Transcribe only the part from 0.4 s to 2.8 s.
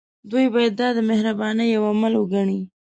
باید دا د مهربانۍ يو عمل وګڼي.